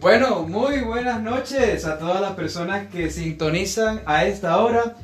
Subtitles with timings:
[0.00, 4.96] Bueno, muy buenas noches a todas las personas que sintonizan a esta hora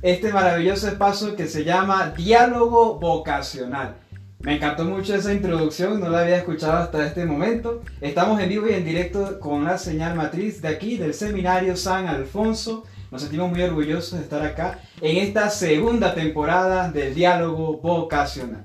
[0.00, 3.96] este maravilloso espacio que se llama Diálogo Vocacional.
[4.38, 7.82] Me encantó mucho esa introducción, no la había escuchado hasta este momento.
[8.00, 12.06] Estamos en vivo y en directo con la señal matriz de aquí, del Seminario San
[12.06, 12.84] Alfonso.
[13.10, 18.64] Nos sentimos muy orgullosos de estar acá en esta segunda temporada del Diálogo Vocacional.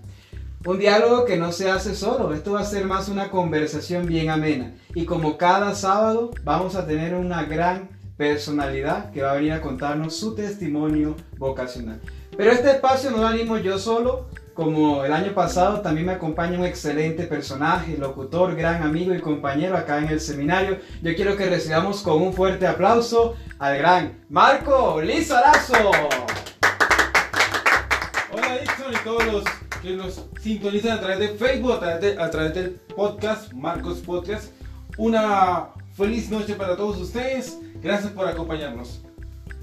[0.65, 4.29] Un diálogo que no se hace solo, esto va a ser más una conversación bien
[4.29, 4.73] amena.
[4.93, 9.61] Y como cada sábado vamos a tener una gran personalidad que va a venir a
[9.61, 12.01] contarnos su testimonio vocacional.
[12.35, 16.59] Pero este espacio no lo animo yo solo, como el año pasado también me acompaña
[16.59, 20.79] un excelente personaje, locutor, gran amigo y compañero acá en el seminario.
[21.01, 25.91] Yo quiero que recibamos con un fuerte aplauso al gran Marco Lizarazo.
[28.33, 29.43] Hola Dixon y todos los
[29.81, 34.51] que nos sintonizan a través de Facebook, a través, a través del podcast, Marcos Podcast.
[34.97, 37.57] Una feliz noche para todos ustedes.
[37.81, 39.01] Gracias por acompañarnos.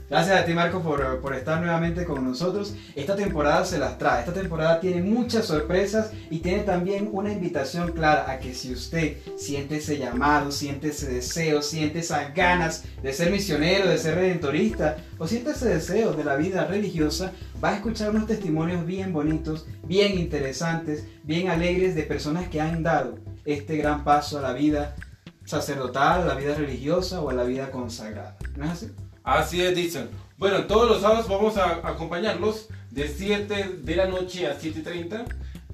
[0.09, 2.75] Gracias a ti Marco por, por, estar nuevamente con nosotros.
[2.95, 4.21] Esta temporada se las trae.
[4.21, 9.17] Esta temporada tiene muchas sorpresas y tiene también una invitación clara a que si usted
[9.37, 14.97] siente ese llamado, siente ese deseo, siente esas ganas de ser misionero, de ser redentorista
[15.19, 19.67] o siente ese deseo de la vida religiosa, va a escuchar unos testimonios bien bonitos,
[19.85, 24.95] bien interesantes, bien alegres de personas que han dado este gran paso a la vida
[25.45, 28.37] sacerdotal, a la vida religiosa o a la vida consagrada.
[28.57, 28.93] ¿No es así?
[29.27, 30.09] Así es, Dixon.
[30.39, 35.25] Bueno, todos los sábados vamos a acompañarlos de 7 de la noche a 7.30.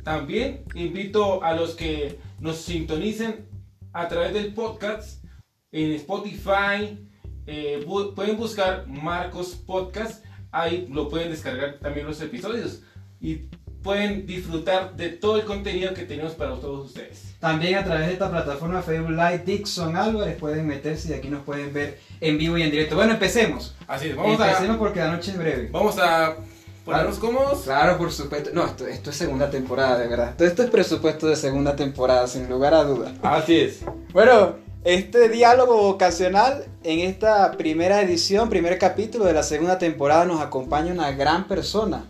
[0.02, 3.46] También invito a los que nos sintonicen
[3.92, 5.22] a través del podcast
[5.70, 6.98] en Spotify.
[7.46, 7.84] Eh,
[8.16, 10.24] pueden buscar Marcos Podcast.
[10.50, 12.80] Ahí lo pueden descargar también los episodios.
[13.20, 13.50] Y
[13.82, 17.31] pueden disfrutar de todo el contenido que tenemos para todos ustedes.
[17.42, 21.42] También a través de esta plataforma Facebook Live, Dixon Álvarez pueden meterse y aquí nos
[21.42, 22.94] pueden ver en vivo y en directo.
[22.94, 23.74] Bueno, empecemos.
[23.88, 25.68] Así es, vamos empecemos porque la noche es breve.
[25.72, 26.36] Vamos a
[26.84, 27.62] ponernos cómodos.
[27.62, 28.50] Claro, por supuesto.
[28.54, 30.34] No, esto, esto es segunda temporada, de verdad.
[30.38, 33.10] Todo esto es presupuesto de segunda temporada, sin lugar a dudas.
[33.24, 33.80] Así es.
[34.12, 34.54] Bueno,
[34.84, 40.92] este diálogo vocacional, en esta primera edición, primer capítulo de la segunda temporada, nos acompaña
[40.92, 42.04] una gran persona.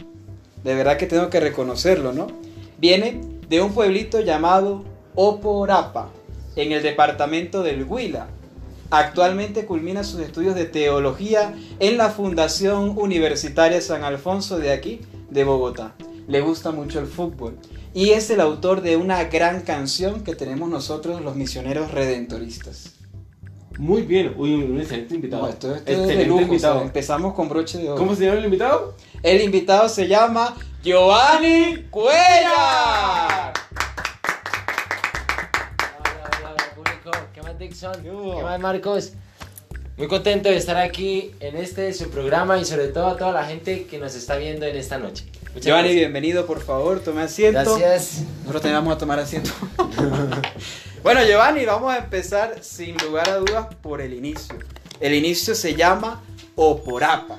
[0.63, 2.27] De verdad que tengo que reconocerlo, ¿no?
[2.77, 6.11] Viene de un pueblito llamado Oporapa,
[6.57, 8.29] en el departamento del Huila.
[8.91, 15.45] Actualmente culmina sus estudios de teología en la Fundación Universitaria San Alfonso de aquí, de
[15.45, 15.95] Bogotá.
[16.29, 17.59] Le gusta mucho el fútbol
[17.95, 22.95] y es el autor de una gran canción que tenemos nosotros los misioneros redentoristas.
[23.79, 25.43] Muy bien, uy, un excelente invitado.
[25.43, 26.75] No, esto, esto es de lujo, invitado.
[26.75, 27.99] o sea, empezamos con broche de oro.
[27.99, 28.95] ¿Cómo se llama el invitado?
[29.23, 33.32] El invitado se llama Giovanni Cuellar.
[37.63, 38.03] Dixon?
[38.03, 39.13] ¿Qué más, Marcos?
[39.97, 43.45] Muy contento de estar aquí en este su programa y sobre todo a toda la
[43.45, 45.27] gente que nos está viendo en esta noche.
[45.55, 46.01] Muchas Giovanni, gracias.
[46.01, 47.79] bienvenido, por favor, tome asiento.
[47.79, 48.25] Gracias.
[48.41, 49.51] Nosotros te vamos a tomar asiento.
[51.05, 54.57] bueno, Giovanni, vamos a empezar sin lugar a dudas por el inicio.
[54.99, 56.21] El inicio se llama
[56.57, 57.39] Oporapa.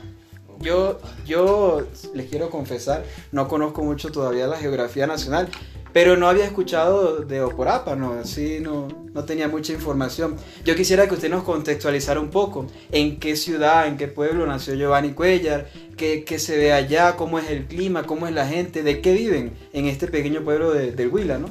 [0.62, 3.04] Yo, yo les quiero confesar,
[3.34, 5.50] no conozco mucho todavía la geografía nacional,
[5.94, 10.36] pero no había escuchado de Oporapa, no, así no, no tenía mucha información.
[10.66, 14.74] Yo quisiera que usted nos contextualizara un poco en qué ciudad, en qué pueblo nació
[14.74, 18.82] Giovanni Cuellar, qué, qué se ve allá, cómo es el clima, cómo es la gente,
[18.82, 21.50] de qué viven en este pequeño pueblo de- del Huila, ¿no?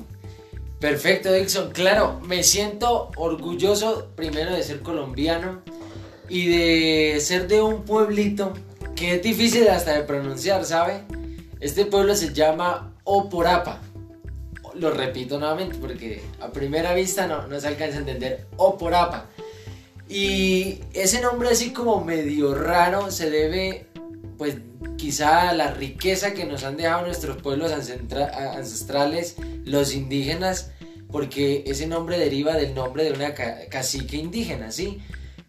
[0.80, 1.70] Perfecto, Dixon.
[1.70, 5.60] Claro, me siento orgulloso primero de ser colombiano
[6.28, 8.52] y de ser de un pueblito
[8.96, 11.02] que es difícil hasta de pronunciar, ¿sabe?
[11.60, 13.80] Este pueblo se llama Oporapa.
[14.74, 19.28] Lo repito nuevamente porque a primera vista no, no se alcanza a entender Oporapa.
[20.08, 23.86] Y ese nombre así como medio raro se debe
[24.38, 24.56] pues
[24.96, 30.70] quizá a la riqueza que nos han dejado nuestros pueblos ancestra- ancestrales, los indígenas,
[31.10, 35.00] porque ese nombre deriva del nombre de una ca- cacique indígena, ¿sí?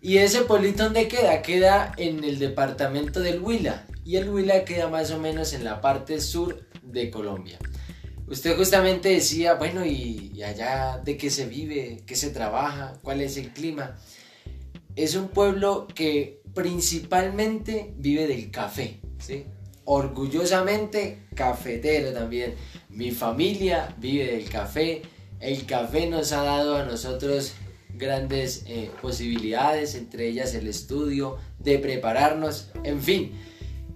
[0.02, 4.90] Y ese pueblito donde queda, queda en el departamento del Huila, y el Huila queda
[4.90, 7.58] más o menos en la parte sur de Colombia.
[8.28, 12.04] Usted justamente decía, bueno, ¿y, allá de qué se vive?
[12.06, 12.94] ¿Qué se trabaja?
[13.02, 13.98] ¿Cuál es el clima?
[14.96, 19.46] Es un pueblo que principalmente vive del café, ¿sí?
[19.86, 22.56] Orgullosamente cafetero también.
[22.90, 25.02] Mi familia vive del café.
[25.40, 27.54] El café nos ha dado a nosotros
[27.96, 33.34] grandes eh, posibilidades, entre ellas el estudio, de prepararnos, en fin.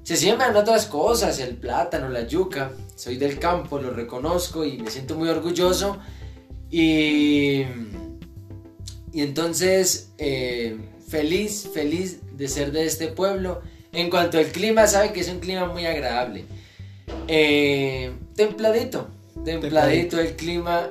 [0.07, 2.71] Se siembran otras cosas, el plátano, la yuca.
[2.95, 5.97] Soy del campo, lo reconozco y me siento muy orgulloso.
[6.71, 7.63] Y,
[9.11, 10.77] y entonces, eh,
[11.09, 13.61] feliz, feliz de ser de este pueblo.
[13.91, 16.45] En cuanto al clima, sabe que es un clima muy agradable.
[17.27, 19.09] Eh, templadito,
[19.43, 20.89] templadito el clima.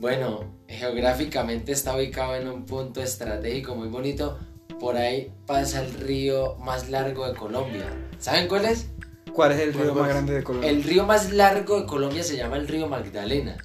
[0.00, 4.38] bueno, geográficamente está ubicado en un punto estratégico muy bonito.
[4.82, 7.86] Por ahí pasa el río más largo de Colombia.
[8.18, 8.88] ¿Saben cuál es?
[9.32, 10.68] ¿Cuál es el río más grande de Colombia?
[10.68, 13.56] El río más largo de Colombia se llama el río Magdalena.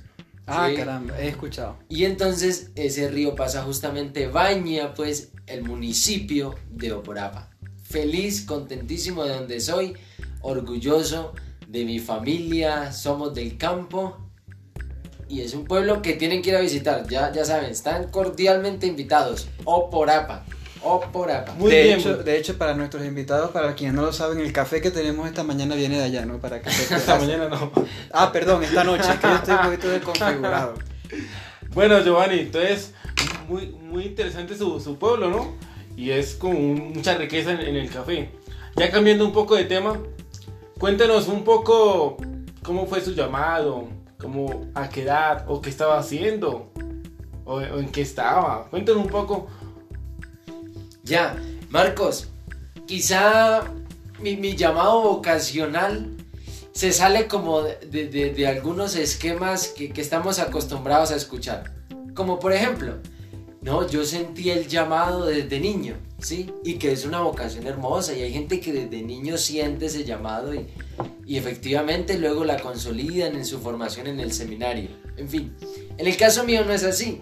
[0.46, 1.80] Ah, caramba, he escuchado.
[1.90, 7.50] Y entonces ese río pasa justamente, baña pues el municipio de Oporapa.
[7.82, 9.98] Feliz, contentísimo de donde soy,
[10.42, 11.34] orgulloso
[11.68, 14.18] de mi familia, somos del campo
[15.28, 17.08] y es un pueblo que tienen que ir a visitar.
[17.08, 19.50] Ya, ya saben, están cordialmente invitados.
[19.66, 19.90] O
[20.88, 21.04] O.
[21.58, 24.54] Muy de, bien, hecho, de hecho, para nuestros invitados, para quienes no lo saben, el
[24.54, 26.40] café que tenemos esta mañana viene de allá, ¿no?
[26.40, 27.72] Para que esta mañana no.
[28.12, 30.74] Ah, perdón, esta noche, es que yo estoy un poquito desconfigurado.
[31.74, 32.94] Bueno, Giovanni, entonces,
[33.48, 35.54] muy, muy interesante su, su pueblo, ¿no?
[35.96, 38.32] Y es con mucha riqueza en, en el café.
[38.76, 40.00] Ya cambiando un poco de tema,
[40.80, 42.18] cuéntanos un poco
[42.64, 43.90] cómo fue su llamado,
[44.20, 46.72] como a qué edad o qué estaba haciendo
[47.46, 48.68] o, en qué estaba.
[48.70, 49.48] Cuéntanos un poco.
[51.08, 52.28] Ya, Marcos,
[52.86, 53.64] quizá
[54.20, 56.18] mi, llamado vocacional
[56.74, 61.74] se sale como de, algunos esquemas que, que, estamos acostumbrados a escuchar.
[62.14, 62.96] Como por ejemplo,
[63.62, 66.52] no, yo sentí el llamado desde niño, ¿sí?
[66.66, 70.54] Y que es una vocación hermosa y hay gente que desde niño siente ese llamado
[70.54, 70.68] y,
[71.26, 74.90] y efectivamente luego la consolidan en su formación en el seminario.
[75.16, 75.56] En fin,
[75.98, 77.22] en el caso mío no es así.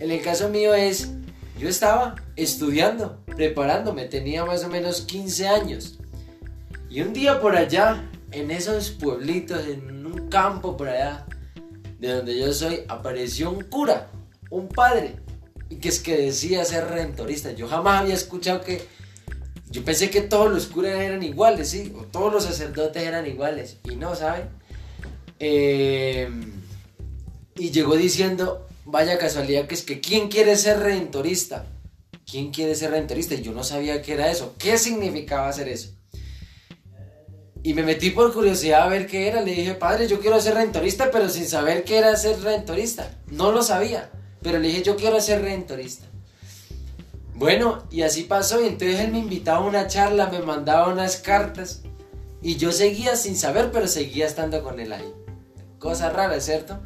[0.00, 1.10] En el caso mío es,
[1.58, 5.98] yo estaba estudiando, preparándome, tenía más o menos 15 años.
[6.90, 11.24] Y un día por allá, en esos pueblitos, en un campo por allá,
[11.98, 14.10] de donde yo soy, apareció un cura,
[14.50, 15.16] un padre,
[15.70, 17.52] y que es que decía ser redentorista.
[17.52, 18.86] Yo jamás había escuchado que
[19.70, 21.94] yo pensé que todos los curas eran iguales, ¿sí?
[21.96, 23.78] O todos los sacerdotes eran iguales.
[23.84, 24.50] Y no, ¿saben?
[25.38, 26.52] Em,
[27.56, 31.64] y llegó diciendo, vaya casualidad que es que ¿quién quiere ser redentorista?
[32.30, 33.34] ¿Quién quiere ser redentorista?
[33.34, 34.54] Y yo no sabía qué era eso.
[34.58, 35.90] ¿Qué significaba hacer eso?
[37.62, 39.42] Y me metí por curiosidad a ver qué era.
[39.42, 43.18] Le dije, padre, yo quiero ser redentorista, pero sin saber qué era ser redentorista.
[43.26, 44.10] No lo sabía.
[44.42, 46.06] Pero le dije, yo quiero ser redentorista.
[47.34, 51.16] Bueno, y así pasó, y entonces él me invitaba a una charla, me mandaba unas
[51.16, 51.80] cartas,
[52.42, 55.10] y yo seguía sin saber, pero seguía estando con él ahí.
[55.78, 56.80] Cosa rara, ¿cierto?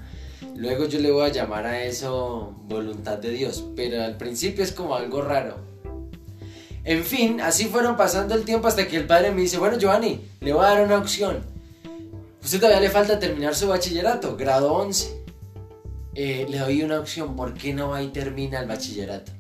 [0.55, 4.73] Luego yo le voy a llamar a eso voluntad de Dios, pero al principio es
[4.73, 5.57] como algo raro.
[6.85, 10.21] En fin, así fueron pasando el tiempo hasta que el padre me dice, bueno Giovanni,
[10.41, 11.39] le voy a dar una opción.
[12.43, 15.25] Usted todavía le falta terminar su bachillerato, grado 11.
[16.15, 19.33] Eh, le doy una opción, ¿por qué no va y termina el bachillerato?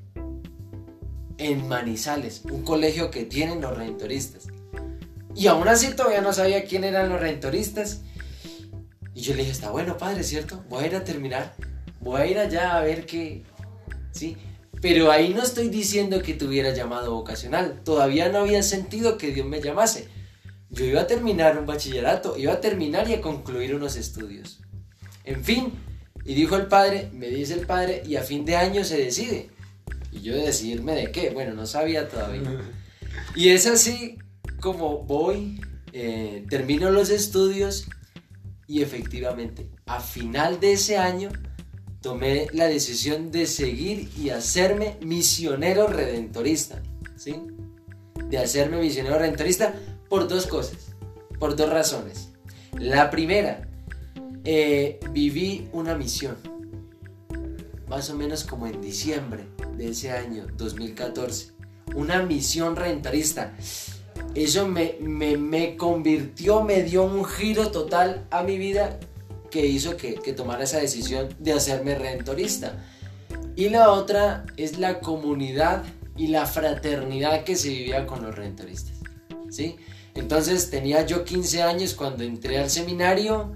[1.38, 4.46] en Manizales, un colegio que tienen los redentoristas.
[5.34, 8.02] Y aún así todavía no sabía quién eran los redentoristas.
[9.14, 10.64] Y yo le dije, está bueno, padre, ¿cierto?
[10.68, 11.54] Voy a ir a terminar.
[12.00, 13.44] Voy a ir allá a ver qué...
[14.10, 14.36] ¿Sí?
[14.80, 17.80] Pero ahí no estoy diciendo que tuviera llamado vocacional.
[17.84, 20.08] Todavía no había sentido que Dios me llamase.
[20.70, 24.60] Yo iba a terminar un bachillerato, iba a terminar y a concluir unos estudios.
[25.24, 25.72] En fin,
[26.24, 29.50] y dijo el padre, me dice el padre, y a fin de año se decide.
[30.10, 32.42] Y yo decidirme de qué, bueno, no sabía todavía.
[33.36, 34.18] Y es así
[34.60, 35.60] como voy,
[35.92, 37.86] eh, termino los estudios
[38.66, 41.30] y efectivamente a final de ese año
[42.00, 46.82] tomé la decisión de seguir y hacerme misionero redentorista,
[47.16, 47.34] ¿sí?
[48.28, 49.74] De hacerme misionero redentorista
[50.08, 50.94] por dos cosas,
[51.38, 52.30] por dos razones.
[52.78, 53.68] La primera,
[54.44, 56.36] eh, viví una misión,
[57.88, 59.44] más o menos como en diciembre
[59.76, 61.52] de ese año, 2014.
[61.94, 63.56] Una misión rentarista.
[64.34, 68.98] Eso me, me, convirtió, me dio un giro total a mi vida
[69.50, 72.84] que hizo que, que tomara esa decisión de hacerme rentorista.
[73.56, 75.84] Y la otra es la comunidad
[76.16, 78.94] y la fraternidad que se vivía con los rentoristas.
[79.50, 79.76] ¿sí?
[80.14, 83.52] Entonces tenía yo 15 años cuando entré al seminario,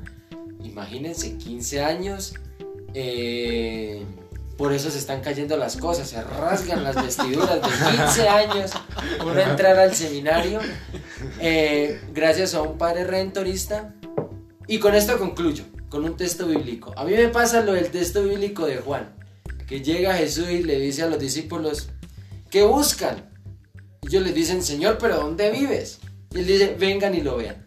[0.62, 2.34] imagínense, 15 años,
[2.94, 4.04] eh,
[4.58, 8.72] por eso se están cayendo las cosas, se rasgan las vestiduras de 15 años
[9.22, 10.58] por entrar al seminario,
[11.40, 13.94] eh, gracias a un padre redentorista.
[14.66, 16.92] Y con esto concluyo, con un texto bíblico.
[16.96, 19.14] A mí me pasa lo del texto bíblico de Juan,
[19.68, 21.90] que llega Jesús y le dice a los discípulos,
[22.50, 23.30] ¿qué buscan?
[24.02, 26.00] Ellos le dicen, Señor, pero ¿dónde vives?
[26.34, 27.64] Y él dice, vengan y lo vean.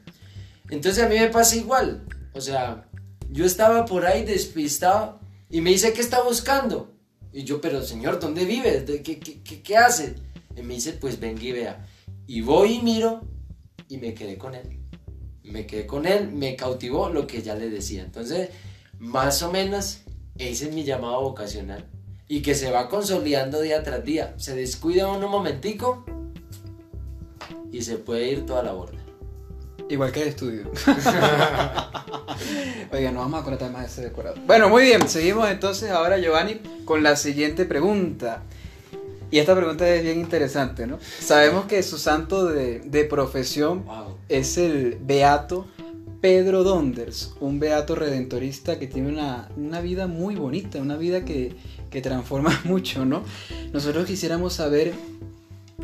[0.69, 2.03] Entonces a mí me pasa igual.
[2.33, 2.83] O sea,
[3.29, 5.20] yo estaba por ahí despistado
[5.51, 6.93] y me dice, ¿qué está buscando?
[7.33, 8.83] Y yo, pero Señor, ¿dónde vives?
[8.83, 10.15] ¿Qué, qué, qué, qué hace?
[10.55, 11.87] Y me dice, pues venga y vea.
[12.25, 13.21] Y voy y miro
[13.87, 14.79] y me quedé con él.
[15.43, 18.03] Me quedé con él, me cautivó lo que ya le decía.
[18.03, 18.49] Entonces,
[18.99, 20.01] más o menos,
[20.37, 21.85] ese es mi llamado vocacional.
[22.27, 24.33] Y que se va consolidando día tras día.
[24.37, 26.05] Se descuida uno un momentico
[27.71, 29.00] y se puede ir toda la borda.
[29.91, 30.71] Igual que el estudio.
[32.93, 34.37] Oiga, no vamos a conectar más ese decorado.
[34.47, 38.43] Bueno, muy bien, seguimos entonces ahora, Giovanni, con la siguiente pregunta.
[39.31, 40.97] Y esta pregunta es bien interesante, ¿no?
[41.19, 44.15] Sabemos que su santo de, de profesión Wow.
[44.29, 45.67] es el beato
[46.21, 51.53] Pedro Donders, un beato redentorista que tiene una, una vida muy bonita, una vida que,
[51.89, 53.23] que transforma mucho, ¿no?
[53.73, 54.93] Nosotros quisiéramos saber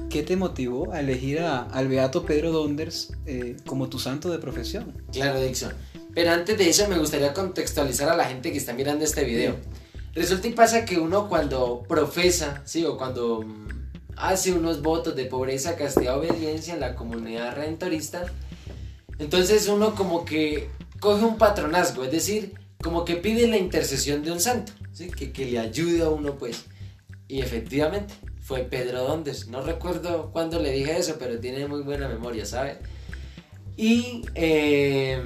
[0.09, 4.39] qué te motivó a elegir a- al beato Pedro Donders eh, como tu santo de
[4.39, 4.93] profesión.
[5.11, 5.73] Claro, Dixon.
[6.13, 9.55] Pero antes de eso me gustaría contextualizar a la gente que está mirando este video.
[10.15, 13.67] Resulta y pasa que uno cuando profesa, sí, o cuando mm,
[14.15, 18.25] hace unos votos de pobreza, castidad, obediencia en la comunidad redentorista,
[19.19, 24.31] entonces uno como que coge un patronazgo, es decir, como que pide la intercesión de
[24.31, 25.09] un santo, ¿sí?
[25.09, 26.65] que, que le ayude a uno pues.
[27.27, 28.13] Y efectivamente,
[28.47, 29.49] fue Pedro Dondes.
[29.49, 32.77] No recuerdo cuándo le dije eso, pero tiene muy buena memoria, ¿sabe?
[33.75, 35.21] Y eh,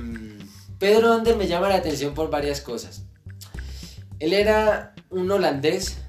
[0.79, 3.03] Pedro Dondes me llama la atención por varias cosas.
[4.17, 5.99] Él era un holandés,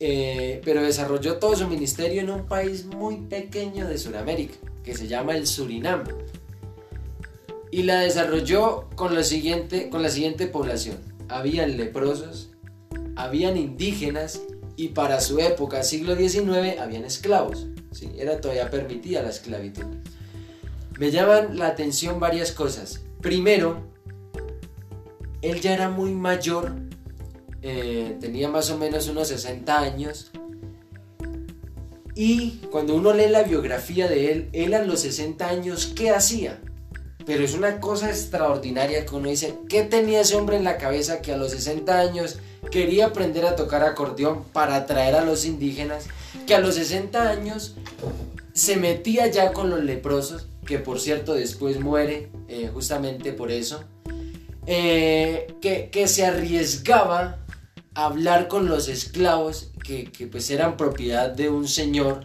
[0.00, 5.06] eh, pero desarrolló todo su ministerio en un país muy pequeño de Sudamérica, que se
[5.06, 6.02] llama el Surinam.
[7.70, 10.96] Y la desarrolló con, lo siguiente, con la siguiente población.
[11.28, 12.50] Habían leprosos,
[13.14, 14.40] habían indígenas
[14.78, 17.66] y para su época, siglo XIX, habían esclavos.
[18.16, 19.82] Era todavía permitida la esclavitud.
[21.00, 23.00] Me llaman la atención varias cosas.
[23.20, 23.82] Primero,
[25.42, 26.76] él ya era muy mayor,
[27.60, 30.30] eh, tenía más o menos unos 60 años.
[32.14, 36.60] Y cuando uno lee la biografía de él, él a los 60 años, ¿qué hacía?
[37.28, 41.20] Pero es una cosa extraordinaria que uno dice, ¿qué tenía ese hombre en la cabeza
[41.20, 42.38] que a los 60 años
[42.70, 46.06] quería aprender a tocar acordeón para atraer a los indígenas?
[46.46, 47.74] Que a los 60 años
[48.54, 53.84] se metía ya con los leprosos, que por cierto después muere eh, justamente por eso.
[54.64, 57.44] Eh, que, que se arriesgaba
[57.92, 62.24] a hablar con los esclavos, que, que pues eran propiedad de un señor,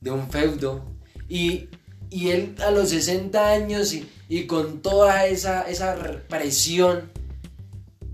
[0.00, 0.84] de un feudo.
[1.28, 1.70] Y,
[2.10, 3.94] y él a los 60 años
[4.28, 5.96] y, con toda esa, esa
[6.28, 7.10] presión,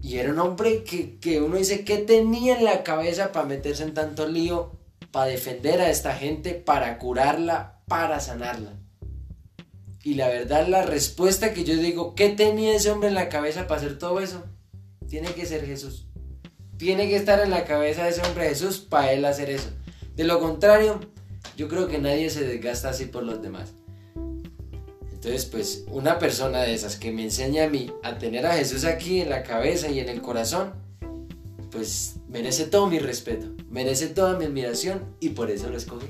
[0.02, 3.84] y era un hombre que, que uno dice, ¿qué tenía en la cabeza para meterse
[3.84, 4.72] en tanto lío,
[5.10, 8.74] para defender a esta gente, para curarla, para sanarla?
[10.02, 13.66] Y la verdad, la respuesta que yo digo, ¿qué tenía ese hombre en la cabeza
[13.66, 14.44] para hacer todo eso?
[15.08, 16.06] Tiene que ser Jesús.
[16.76, 19.70] Tiene que estar en la cabeza de ese hombre Jesús para él hacer eso.
[20.14, 21.00] De lo contrario,
[21.56, 23.72] yo creo que nadie se desgasta así por los demás.
[25.24, 28.84] Entonces, pues, una persona de esas que me enseña a mí a tener a Jesús
[28.84, 30.74] aquí en la cabeza y en el corazón,
[31.72, 36.08] pues merece todo mi respeto, merece toda mi admiración y por eso lo escogí.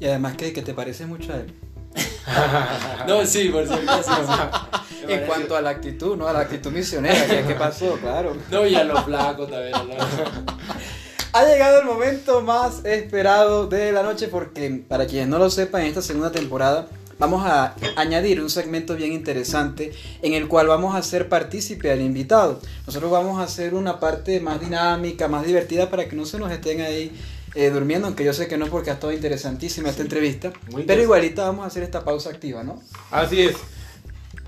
[0.00, 1.52] Y además que, que te parece mucho a él.
[3.06, 5.02] No, sí, por cierto, sí, sí.
[5.02, 6.26] En parece- cuanto a la actitud, ¿no?
[6.26, 7.92] A la actitud misionera, ¿qué, qué pasó?
[8.00, 8.36] Claro.
[8.50, 9.72] No, y a lo flaco también.
[9.72, 9.94] lo-
[11.34, 15.82] Ha llegado el momento más esperado de la noche porque, para quienes no lo sepan,
[15.82, 19.92] en esta segunda temporada vamos a añadir un segmento bien interesante
[20.22, 22.60] en el cual vamos a hacer partícipe al invitado.
[22.86, 26.50] Nosotros vamos a hacer una parte más dinámica, más divertida para que no se nos
[26.50, 27.12] estén ahí
[27.54, 30.52] eh, durmiendo, aunque yo sé que no porque ha estado interesantísima esta entrevista,
[30.86, 32.82] pero igualita vamos a hacer esta pausa activa, ¿no?
[33.10, 33.56] Así es.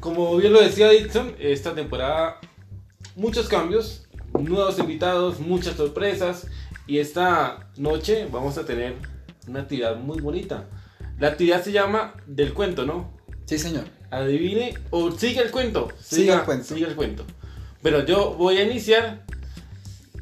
[0.01, 2.39] Como bien lo decía Dixon, esta temporada
[3.17, 4.07] muchos cambios,
[4.39, 6.47] nuevos invitados, muchas sorpresas
[6.87, 8.95] y esta noche vamos a tener
[9.47, 10.67] una actividad muy bonita.
[11.19, 13.11] La actividad se llama del cuento, ¿no?
[13.45, 13.85] Sí, señor.
[14.11, 15.89] Adivine o sigue el cuento.
[16.01, 16.75] Sigue el cuento.
[16.75, 17.25] Sigue el cuento.
[17.83, 19.25] Pero yo voy a iniciar.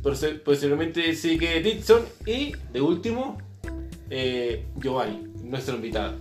[0.03, 3.39] poste- Posteriormente sigue Dixon y de último
[4.11, 6.15] eh, Giovanni, nuestro invitado.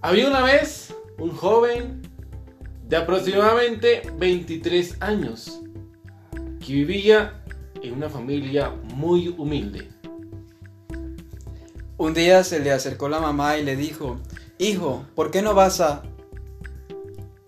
[0.00, 2.02] Había una vez un joven
[2.88, 5.60] de aproximadamente 23 años
[6.64, 7.42] que vivía
[7.82, 9.88] en una familia muy humilde.
[12.02, 14.18] Un día se le acercó la mamá y le dijo,
[14.58, 16.02] hijo, ¿por qué no vas a...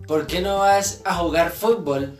[0.07, 2.17] ¿Por qué no vas a jugar fútbol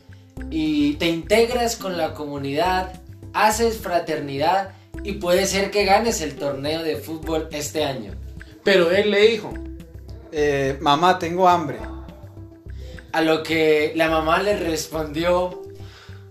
[0.49, 3.01] y te integras con la comunidad,
[3.31, 8.11] haces fraternidad y puede ser que ganes el torneo de fútbol este año?
[8.65, 9.53] Pero él le dijo,
[10.33, 11.79] "Eh, mamá, tengo hambre.
[13.13, 15.61] A lo que la mamá le respondió,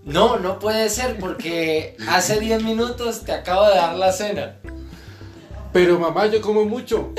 [0.03, 4.59] no, no puede ser porque hace 10 minutos te acabo de dar la cena.
[5.75, 7.11] Pero mamá, yo como mucho.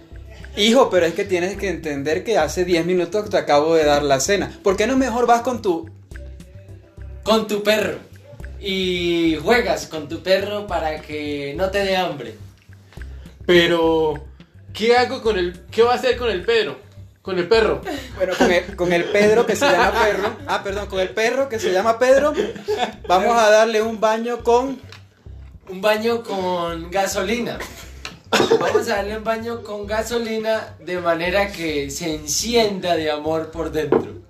[0.56, 4.02] Hijo, pero es que tienes que entender que hace 10 minutos te acabo de dar
[4.02, 4.50] la cena.
[4.62, 5.90] ¿Por qué no mejor vas con tu...
[7.22, 7.98] Con tu perro.
[8.62, 12.34] Y juegas con tu perro para que no te dé hambre.
[13.44, 14.14] Pero,
[14.72, 15.66] ¿qué hago con el...
[15.70, 16.78] ¿Qué va a hacer con el Pedro?
[17.20, 17.82] Con el perro.
[18.16, 20.36] Bueno, con el, con el Pedro que se llama Perro.
[20.46, 22.32] Ah, perdón, con el perro que se llama Pedro.
[23.06, 24.80] Vamos a darle un baño con...
[25.68, 27.58] Un baño con gasolina.
[28.30, 33.72] Vamos a darle un baño con gasolina de manera que se encienda de amor por
[33.72, 34.22] dentro.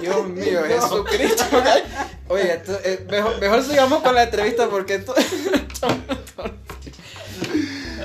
[0.00, 1.44] Dios mío, Jesucristo.
[2.28, 5.14] Oye, esto, eh, mejor, mejor sigamos con la entrevista porque esto...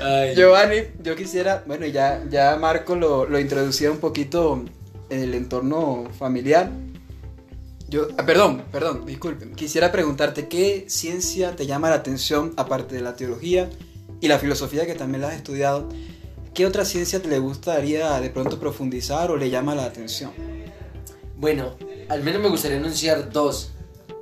[0.02, 0.34] Ay.
[0.34, 4.64] Giovanni, yo quisiera, bueno, ya, ya Marco lo, lo introducía un poquito
[5.10, 6.70] en el entorno familiar.
[7.88, 9.54] Yo, ah, perdón, perdón, disculpen.
[9.54, 13.68] Quisiera preguntarte qué ciencia te llama la atención, aparte de la teología
[14.20, 15.88] y la filosofía que también la has estudiado.
[16.54, 20.32] ¿Qué otra ciencia te le gustaría de pronto profundizar o le llama la atención?
[21.36, 21.76] Bueno,
[22.08, 23.70] al menos me gustaría anunciar dos.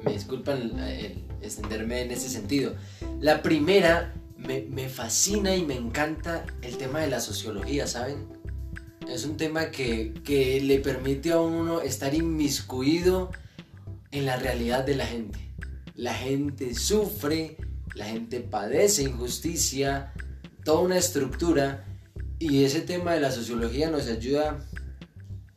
[0.04, 2.74] Me disculpan el extenderme en ese sentido.
[3.20, 8.26] La primera, me, me fascina y me encanta el tema de la sociología, ¿saben?
[9.08, 13.30] Es un tema que, que le permite a uno estar inmiscuido
[14.10, 15.38] en la realidad de la gente.
[15.94, 17.56] La gente sufre,
[17.94, 20.12] la gente padece injusticia,
[20.64, 21.84] toda una estructura
[22.38, 24.64] y ese tema de la sociología nos ayuda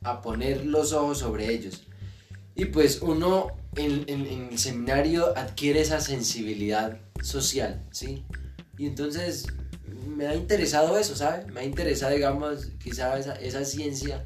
[0.04, 1.84] a poner los ojos sobre ellos.
[2.56, 8.26] Y pues uno en, el seminario adquiere esa sensibilidad social, ¿sí?
[8.78, 9.46] Y entonces
[10.08, 11.48] me ha interesado eso, ¿sabes?
[11.48, 14.26] Me ha interesado, digamos, quizá esa, esa ciencia.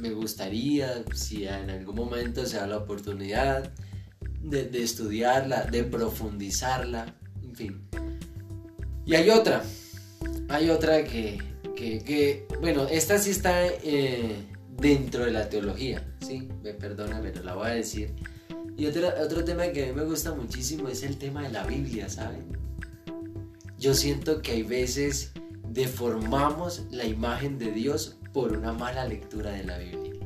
[0.00, 3.72] Me gustaría, si en algún momento se da la oportunidad,
[4.42, 7.88] de, estudiarla, de profundizarla, en fin.
[9.06, 9.62] Y hay otra,
[10.48, 11.38] hay otra que,
[11.76, 14.36] que, que, bueno, esta sí está eh,
[14.76, 16.48] dentro de la teología, ¿sí?
[16.62, 18.14] Me perdona, pero la voy a decir.
[18.76, 21.64] Y otro, otro tema que a mí me gusta muchísimo es el tema de la
[21.64, 22.56] Biblia, ¿saben?
[23.78, 25.32] Yo siento que hay veces
[25.68, 30.17] deformamos la imagen de Dios por una mala lectura de la Biblia.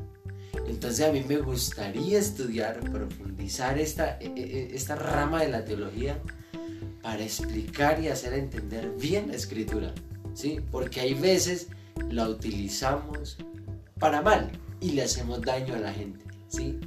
[0.67, 6.19] Entonces a mí me gustaría estudiar, profundizar esta, e- e- esta rama de la teología
[7.01, 9.93] para explicar y hacer entender bien la escritura,
[10.33, 10.59] ¿sí?
[10.71, 11.67] Porque hay veces
[12.09, 13.37] la utilizamos
[13.99, 16.79] para mal y le hacemos daño a la gente, ¿sí?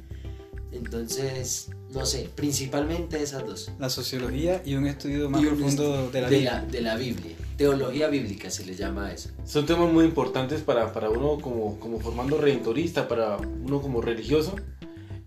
[0.71, 3.71] Entonces, no sé, principalmente esas dos.
[3.79, 6.53] La sociología y un estudio más Y profundo de la de Biblia.
[6.53, 7.35] la, de la Biblia.
[7.57, 9.29] Teología bíblica se le llama a eso.
[9.43, 14.55] Son temas muy importantes para, para uno como, como formando redentorista, para uno como religioso.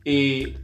[0.04, 0.54] Y,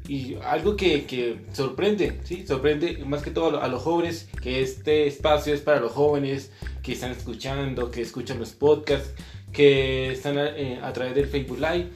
[0.44, 2.46] algo que, que sorprende, ¿sí?
[2.46, 5.92] Sorprende más que todo a, lo- a los jóvenes, que este espacio es para los
[5.92, 6.50] jóvenes
[6.82, 9.10] que están escuchando, que escuchan los podcasts,
[9.52, 11.88] que están eh, a través del Facebook Live.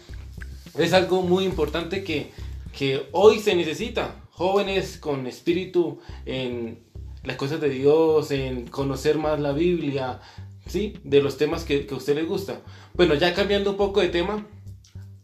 [0.79, 2.31] Es algo muy importante que,
[2.77, 4.17] que hoy se necesita.
[4.31, 6.79] Jóvenes con espíritu en
[7.25, 10.21] las cosas de Dios, en conocer más la Biblia,
[10.67, 10.95] ¿sí?
[11.05, 12.61] De los temas que, que a usted le gusta.
[12.95, 14.47] Bueno, ya cambiando un poco de tema,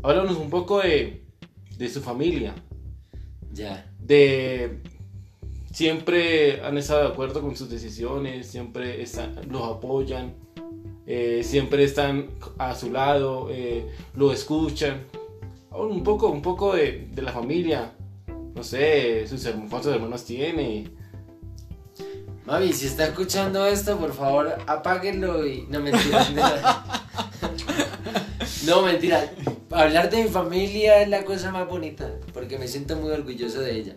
[0.02, 1.24] háblanos un poco de,
[1.78, 2.54] de su familia,
[3.52, 3.90] Ya.
[3.98, 4.80] de
[5.72, 10.34] siempre han estado de acuerdo con sus decisiones, siempre están- los apoyan,
[11.06, 15.04] eh, siempre están a su lado, eh, lo escuchan.
[15.70, 17.92] Un poco, un poco de, de la familia,
[18.54, 20.88] no sé, sus hermanos, cuántos hermanos tiene.
[22.46, 25.66] Mami, si está escuchando esto, por favor, apáguenlo y...
[25.68, 26.24] No, mentira.
[28.66, 29.32] no, mentira.
[29.72, 33.76] Hablar de mi familia es la cosa más bonita, porque me siento muy orgulloso de
[33.76, 33.96] ella.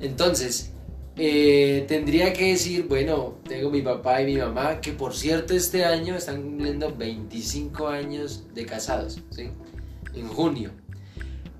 [0.00, 0.72] Entonces,
[1.16, 5.84] eh, tendría que decir, bueno, tengo mi papá y mi mamá, que por cierto este
[5.84, 9.50] año están cumpliendo 25 años de casados, ¿sí?
[10.14, 10.70] En junio.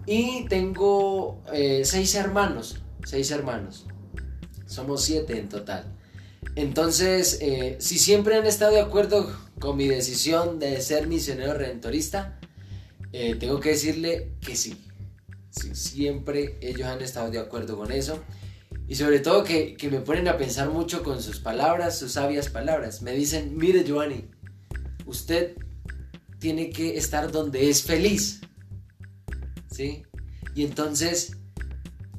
[0.06, 3.86] Y tengo eh, seis hermanos, seis hermanos.
[4.64, 5.91] Somos siete en total.
[6.54, 12.38] Entonces, eh, si siempre han estado de acuerdo con mi decisión de ser misionero redentorista,
[13.12, 14.76] eh, tengo que decirle que sí.
[15.50, 18.22] Siempre ellos han estado de acuerdo con eso.
[18.88, 22.48] Y sobre todo que, que, me ponen a pensar mucho con sus palabras, sus sabias
[22.48, 23.02] palabras.
[23.02, 24.24] Me dicen, mire Giovanni,
[25.06, 25.54] usted
[26.38, 28.40] tiene que estar donde es feliz.
[29.70, 30.02] ¿Sí?
[30.54, 31.36] Y entonces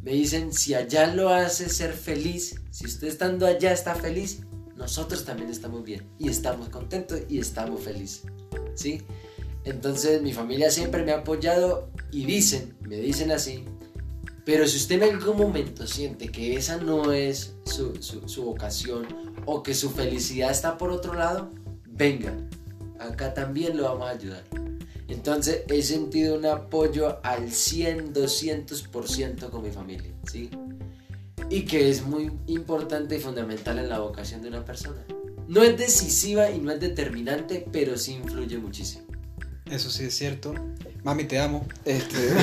[0.02, 4.40] me dicen, si allá lo hace ser feliz, si usted estando allá está feliz,
[4.76, 8.24] nosotros también estamos bien y estamos contentos y estamos felices.
[8.74, 9.04] ¿Sí?
[9.64, 13.64] Entonces mi familia siempre me ha apoyado y dicen, me dicen así,
[14.44, 19.06] pero si usted en algún momento siente que esa no es su, su, vocación
[19.46, 21.52] o que su felicidad está por otro lado,
[21.86, 22.34] venga,
[23.00, 24.44] acá también lo vamos a ayudar.
[25.08, 30.50] Entonces he sentido un apoyo al 100, 200% con mi familia, ¿sí?
[31.50, 35.04] Y que es muy importante y fundamental en la vocación de una persona.
[35.48, 39.06] No es decisiva y no es determinante, pero sí influye muchísimo.
[39.70, 40.54] Eso sí es cierto.
[41.04, 41.66] Mami, te amo.
[41.84, 42.18] Este,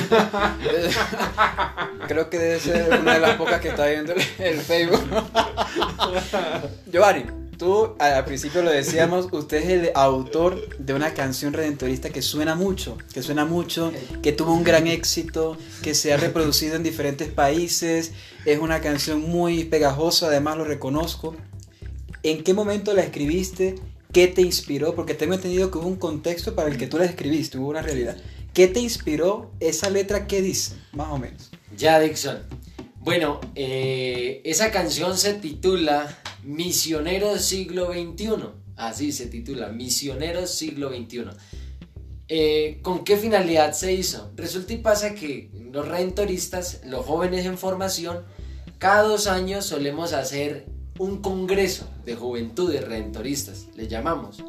[2.07, 5.01] creo que debe ser una de las pocas que está viendo el Facebook.
[6.91, 12.23] Giovanni, tú al principio lo decíamos, usted es el autor de una canción redentorista que
[12.23, 13.93] suena mucho, que suena mucho,
[14.23, 18.13] que tuvo un gran éxito, que se ha reproducido en diferentes países,
[18.45, 21.35] es una canción muy pegajosa, además lo reconozco.
[22.23, 23.75] ¿En qué momento la escribiste?
[24.11, 24.95] ¿Qué te inspiró?
[24.95, 27.83] Porque tengo entendido que hubo un contexto para el que tú la escribiste, hubo una
[27.83, 28.17] realidad.
[28.55, 30.25] ¿Qué te inspiró esa letra?
[30.25, 30.73] ¿Qué dice?
[30.93, 31.51] Más o menos.
[31.77, 32.39] Ya, Dixon.
[33.03, 38.27] Bueno, eh, esa canción se titula Misionero siglo XXI.
[38.75, 41.23] Así se titula, Misionero siglo XXI.
[42.27, 44.31] Eh, ¿Con qué finalidad se hizo?
[44.35, 48.23] Resulta y pasa que los redentoristas, los jóvenes en formación,
[48.77, 50.67] cada dos años solemos hacer
[50.99, 54.43] un congreso de juventudes redentoristas, le llamamos.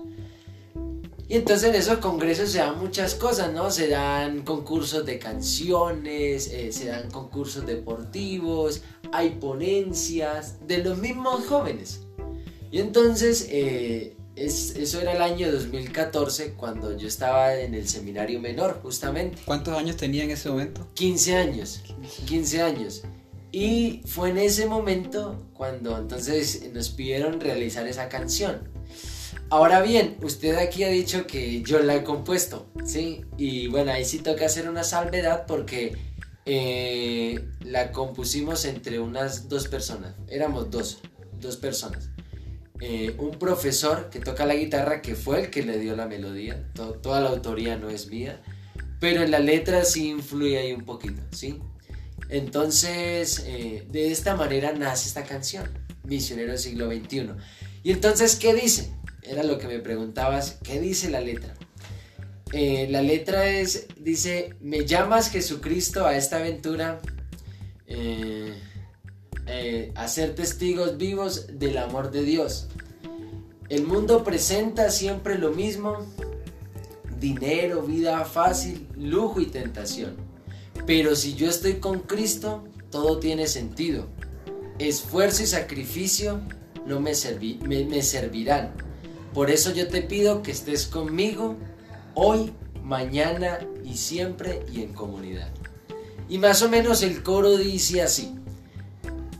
[1.32, 3.70] Y entonces en esos congresos se dan muchas cosas, ¿no?
[3.70, 11.46] Se dan concursos de canciones, eh, se dan concursos deportivos, hay ponencias de los mismos
[11.46, 12.00] jóvenes.
[12.70, 18.80] Y entonces, eh, eso era el año 2014 cuando yo estaba en el seminario menor,
[18.82, 19.38] justamente.
[19.46, 20.86] ¿Cuántos años tenía en ese momento?
[20.92, 21.82] 15 años,
[22.26, 23.04] 15 años.
[23.52, 28.68] Y fue en ese momento cuando entonces nos pidieron realizar esa canción.
[29.52, 33.26] Ahora bien, usted aquí ha dicho que yo la he compuesto, ¿sí?
[33.36, 35.94] Y bueno, ahí sí toca hacer una salvedad porque
[36.46, 40.14] eh, la compusimos entre unas dos personas.
[40.26, 41.02] Éramos dos,
[41.38, 42.08] dos personas.
[42.80, 46.72] Eh, un profesor que toca la guitarra, que fue el que le dio la melodía.
[46.72, 48.40] toda la autoría no es mía.
[49.00, 51.58] Pero en la letra sí influye ahí un poquito, ¿sí?
[52.30, 55.68] Entonces, eh, de esta manera nace esta canción,
[56.04, 57.32] Misionero del siglo XXI.
[57.82, 58.94] Y entonces, ¿qué dice?
[59.22, 61.54] Era lo que me preguntabas, ¿qué dice la letra?
[62.52, 67.00] Eh, la letra es, dice, me llamas Jesucristo a esta aventura,
[67.86, 68.52] eh,
[69.46, 72.68] eh, a ser testigos vivos del amor de Dios.
[73.68, 76.06] El mundo presenta siempre lo mismo,
[77.18, 80.16] dinero, vida fácil, lujo y tentación.
[80.84, 84.08] Pero si yo estoy con Cristo, todo tiene sentido.
[84.78, 86.40] Esfuerzo y sacrificio
[86.86, 87.12] no me,
[87.68, 88.74] me servirán.
[89.34, 91.56] Por eso yo te pido que estés conmigo
[92.14, 95.50] hoy, mañana y siempre y en comunidad.
[96.28, 98.34] Y más o menos el coro dice así.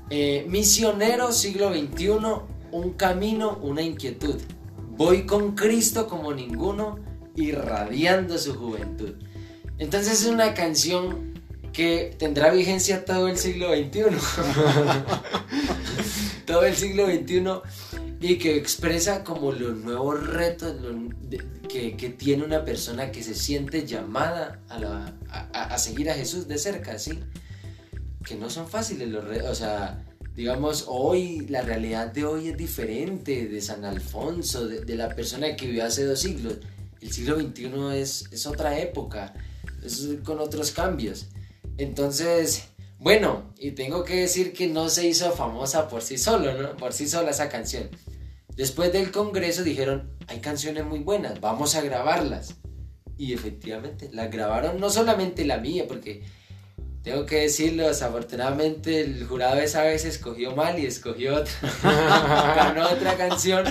[0.09, 2.11] Eh, misionero siglo XXI,
[2.71, 4.37] un camino, una inquietud.
[4.97, 6.99] Voy con Cristo como ninguno,
[7.35, 9.15] irradiando su juventud.
[9.79, 11.33] Entonces es una canción
[11.73, 14.03] que tendrá vigencia todo el siglo XXI.
[16.47, 20.77] todo el siglo XXI y que expresa como los nuevos retos
[21.69, 25.15] que, que, tiene una persona que se siente llamada a, la,
[25.53, 27.19] a, seguir a Jesús de cerca, ¿sí?
[28.25, 30.05] Que no son fáciles los retos, o sea,
[30.37, 35.57] digamos, hoy, la realidad de hoy es diferente de San Alfonso, de, de la persona
[35.57, 36.59] que vivió hace dos siglos.
[37.01, 39.35] El siglo XXI es, es otra época,
[39.85, 41.27] es con otros cambios.
[41.77, 42.69] Entonces,
[43.01, 46.77] bueno, y tengo que decir que no se hizo famosa por sí solo, ¿no?
[46.77, 47.91] Por sí sola esa canción.
[48.57, 52.57] Después del congreso dijeron, hay canciones muy buenas, vamos a grabarlas.
[53.17, 56.23] Y efectivamente, las grabaron no solamente la mía, porque
[57.03, 61.53] tengo que decirlo, desafortunadamente el jurado esa vez escogió mal y escogió otra,
[62.57, 63.65] ganó otra canción.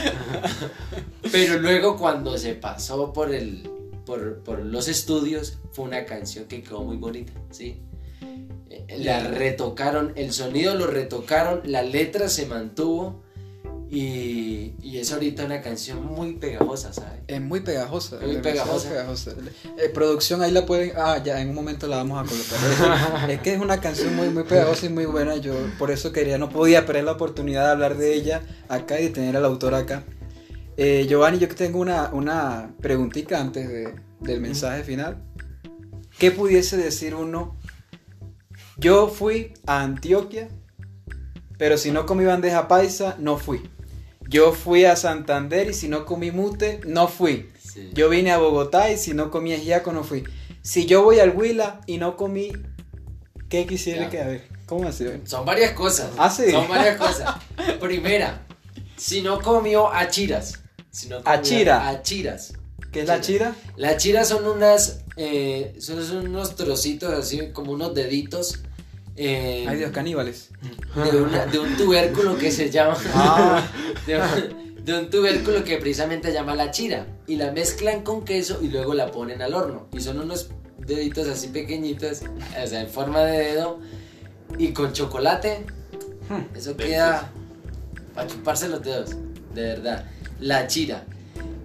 [1.31, 3.69] Pero luego cuando se pasó por, el,
[4.05, 7.81] por, por los estudios, fue una canción que quedó muy bonita, ¿sí?
[8.97, 13.23] La retocaron, el sonido lo retocaron, la letra se mantuvo
[13.93, 17.19] Y, y es ahorita una canción muy pegajosa, ¿sabes?
[17.27, 18.19] Es muy pegajosa.
[18.21, 19.31] Muy demasiado pegajosa.
[19.77, 20.93] Eh, producción ahí la pueden.
[20.95, 23.29] Ah, ya, en un momento la vamos a colocar.
[23.29, 25.35] es que es una canción muy, muy pegajosa y muy buena.
[25.35, 29.03] Yo por eso quería, no podía perder la oportunidad de hablar de ella acá y
[29.03, 30.03] de tener al autor acá.
[30.77, 35.21] Eh, Giovanni, yo que tengo una, una preguntita antes de- del mensaje final.
[36.17, 37.57] ¿Qué pudiese decir uno?
[38.77, 40.47] Yo fui a Antioquia,
[41.57, 43.69] pero si no comí bandeja paisa, no fui.
[44.31, 47.49] Yo fui a Santander y si no comí mute, no fui.
[47.61, 47.89] Sí.
[47.93, 50.23] Yo vine a Bogotá y si no comí ajiaco, no fui.
[50.61, 52.53] Si yo voy al Huila y no comí,
[53.49, 54.09] ¿qué quisiera Ya.
[54.09, 54.47] que a ver?
[54.67, 55.05] ¿Cómo así?
[55.25, 56.11] Son varias cosas.
[56.17, 56.49] Ah, sí.
[56.49, 57.35] Son varias cosas.
[57.81, 58.45] Primera,
[58.95, 60.59] si no comió achiras.
[60.89, 61.89] Si no comió Achira.
[61.89, 62.53] Achiras.
[62.91, 63.53] ¿Qué es la chira?
[63.75, 68.59] Las chiras son unas, eh, son unos trocitos así como unos deditos
[69.15, 70.49] eh, Ay Dios, caníbales.
[71.11, 73.63] de, una- de un tubérculo que se llama, Ah,
[74.07, 78.23] de, un, de un tubérculo que precisamente se llama la chira y la mezclan con
[78.25, 82.21] queso y luego la ponen al horno y son unos deditos así pequeñitos,
[82.63, 83.79] o sea, en forma de dedo
[84.57, 85.65] y con chocolate,
[86.55, 87.31] eso queda
[88.15, 89.11] para chuparse los dedos,
[89.53, 90.05] de verdad.
[90.39, 91.05] La chira.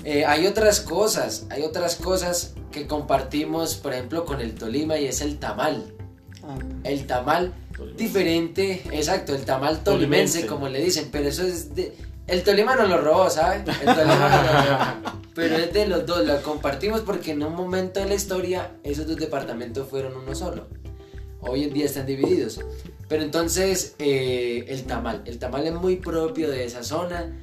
[0.04, 5.06] Eh, hay otras cosas, hay otras cosas que compartimos, por ejemplo, con el Tolima y
[5.06, 5.94] es el tamal.
[6.48, 8.02] Ah, El tamal Tolimense.
[8.02, 10.46] diferente, exacto, el tamal tolimense, Tolimense.
[10.46, 11.94] como le dicen, pero eso es de...
[12.26, 13.62] El Tolima no lo robó, ¿sabes?
[13.66, 15.16] El Tolima no lo robó.
[15.36, 19.06] Pero es de los dos, lo compartimos porque en un momento de la historia esos
[19.06, 20.66] dos departamentos fueron uno solo.
[21.40, 22.58] Hoy en día están divididos.
[23.06, 27.38] Pero entonces eh, el tamal, el tamal es muy propio de esa zona,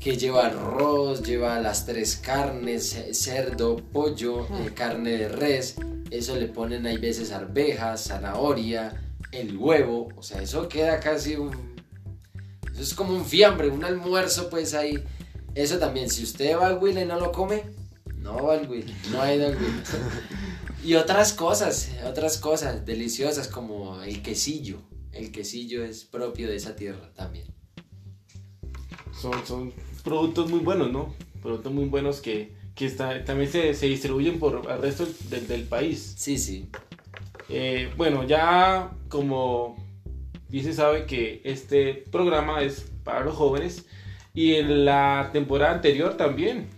[0.00, 5.76] que lleva arroz, lleva las tres carnes, cerdo, pollo, eh, carne de res,
[6.10, 9.00] eso le ponen hay veces arvejas, zanahoria,
[9.32, 11.74] el huevo, o sea, eso queda casi un...
[12.72, 15.02] Eso es como un fiambre, un almuerzo pues ahí.
[15.54, 17.62] Eso también, si usted va al Will y no lo come,
[18.16, 19.82] no va al Will, no ha ido al Will.
[20.84, 24.82] Y otras cosas, otras cosas deliciosas como el quesillo.
[25.12, 27.46] El quesillo es propio de esa tierra también.
[29.18, 31.14] Son, son productos muy buenos, ¿no?
[31.40, 35.62] Productos muy buenos que, que está- también se, se distribuyen por el resto del, del
[35.64, 36.14] país.
[36.16, 36.68] Sí, sí.
[37.48, 39.76] Eh, bueno, ya como
[40.48, 43.86] bien se sabe que este programa es para los jóvenes
[44.32, 46.68] y en la temporada anterior también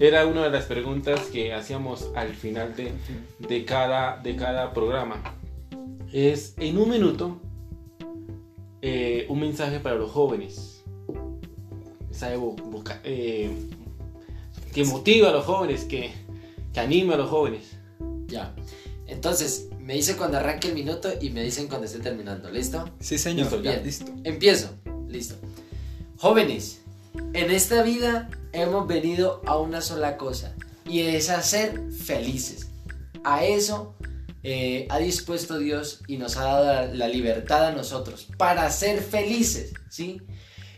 [0.00, 2.92] era una de las preguntas que hacíamos al final de,
[3.38, 5.22] de cada, de cada programa.
[6.12, 7.40] Es en un minuto
[8.82, 10.84] eh, un mensaje para los jóvenes.
[12.08, 12.36] Mensaje
[13.04, 13.50] eh,
[14.74, 16.12] que motiva a los jóvenes, que,
[16.72, 17.76] que anima a los jóvenes.
[18.26, 18.54] Ya.
[19.06, 22.50] Entonces, me dice cuando arranque el minuto y me dicen cuando esté terminando.
[22.50, 22.90] ¿Listo?
[22.98, 23.46] sí, señor.
[23.46, 23.84] Listo, ya, bien.
[23.84, 24.12] listo.
[24.24, 24.70] Empiezo.
[25.08, 25.36] Listo.
[26.16, 26.80] Jóvenes,
[27.34, 32.68] en esta vida hemos venido a una sola cosa y es a ser felices.
[33.22, 33.94] A eso
[34.42, 39.00] eh, ha dispuesto Dios y nos ha dado la, la libertad a nosotros para ser
[39.00, 40.20] felices, ¿sí?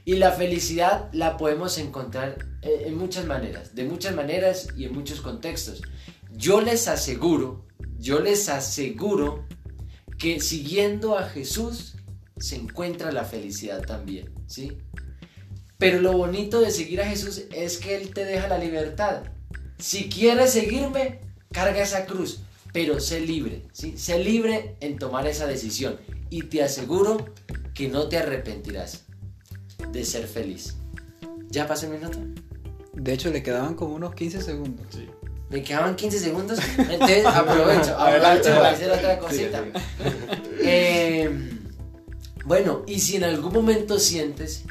[0.07, 4.93] Y la felicidad la podemos encontrar eh, en muchas maneras, de muchas maneras y en
[4.93, 5.83] muchos contextos.
[6.31, 7.67] Yo les aseguro,
[7.99, 9.45] yo les aseguro
[10.17, 11.97] que siguiendo a Jesús
[12.37, 14.79] se encuentra la felicidad también, ¿sí?
[15.77, 19.25] Pero lo bonito de seguir a Jesús es que Él te deja la libertad.
[19.81, 21.19] Si quieres seguirme,
[21.51, 22.43] carga esa cruz,
[22.73, 23.99] pero sé libre, ¿sí?
[23.99, 25.99] Sé libre en tomar esa decisión
[26.31, 27.35] y te aseguro
[27.75, 29.06] que no te arrepentirás
[29.93, 30.75] de ser feliz.
[31.51, 32.19] ¿Ya pasó el minuto?
[32.95, 34.87] De hecho, le quedaban como unos 15 segundos.
[34.91, 35.09] Sí.
[35.49, 39.65] Me quedaban 15 segundos, entonces aprovecho, aprovecho para hacer otra cosita.
[40.61, 41.31] Eh,
[42.45, 44.65] bueno, y si en algún momento sientes,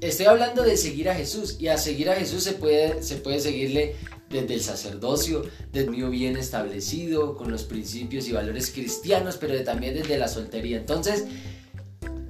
[0.00, 3.38] estoy hablando de seguir a Jesús, y a seguir a Jesús se puede, se puede
[3.38, 3.94] seguirle
[4.28, 9.94] desde el sacerdocio, desde un bien establecido, con los principios y valores cristianos, pero también
[9.94, 10.78] desde la soltería.
[10.78, 11.24] Entonces,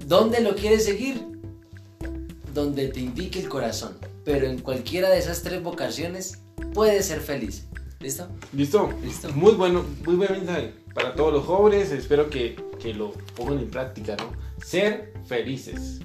[0.07, 1.36] ¿dónde lo quieres seguir?
[2.57, 6.39] Donde te indique el corazón, pero en cualquiera de esas tres vocaciones
[6.73, 7.67] puedes ser feliz.
[8.01, 8.29] ¿Listo?
[8.55, 8.95] ¿Listo?
[9.05, 9.31] Listo.
[9.35, 11.93] Muy bueno, muy buen mensaje para todos los jóvenes.
[11.93, 14.33] Espero que, que lo pongan en práctica, ¿no?
[14.65, 16.01] Ser felices.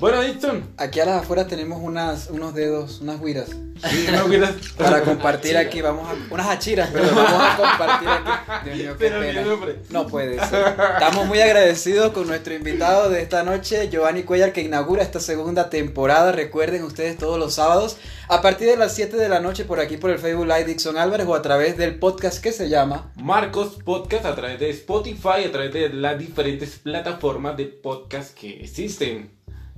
[0.00, 0.64] Bueno, Dixon.
[0.76, 3.48] Aquí a las afueras tenemos unas, unos dedos, unas guiras.
[3.50, 6.34] sí, no quieras- Para compartir aquí, vamos a.
[6.34, 8.64] Unas achiras, pero vamos a compartir aquí.
[8.64, 9.40] Dios mío, qué Pero pena.
[9.42, 9.76] mi nombre.
[9.90, 10.74] No puede ser.
[10.94, 15.70] Estamos muy agradecidos con nuestro invitado de esta noche, Giovanni Cuellar, que inaugura esta segunda
[15.70, 16.32] temporada.
[16.32, 17.96] Recuerden ustedes todos los sábados,
[18.28, 20.98] a partir de las 7 de la noche, por aquí por el Facebook Live Dixon
[20.98, 23.12] Álvarez o a través del podcast que se llama.
[23.16, 28.60] Marcos Podcast a través de Spotify, a través de las diferentes plataformas de podcast que
[28.60, 29.30] existen,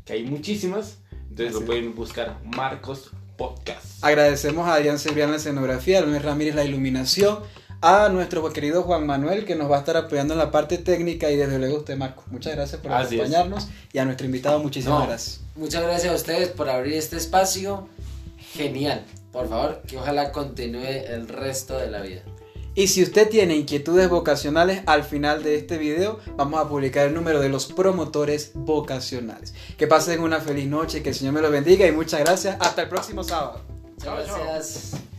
[0.07, 0.99] que hay muchísimas.
[1.29, 4.03] Entonces Así lo pueden buscar Marcos Podcast.
[4.03, 7.41] Agradecemos a Adrián Cebrián la escenografía, a Luis Ramírez la iluminación,
[7.83, 11.31] a nuestro querido Juan Manuel que nos va a estar apoyando en la parte técnica
[11.31, 12.25] y desde luego usted, Marco.
[12.31, 13.21] Muchas gracias por Así es.
[13.21, 15.41] acompañarnos y a nuestro invitado muchísimas No, gracias.
[15.57, 17.87] Muchas gracias a ustedes por abrir este espacio.
[18.55, 19.05] Genial.
[19.33, 22.23] Por favor, que ojalá continúe el resto de la vida.
[22.77, 27.15] Y si usted tiene inquietudes vocacionales, al final de este video vamos a publicar el
[27.15, 29.55] número de los promotores vocacionales.
[29.79, 32.59] Que pasen una feliz noche, que el Señor me lo bendiga y muchas gracias.
[32.61, 33.63] Hasta el próximo sábado.
[33.97, 35.16] Muchas gracias.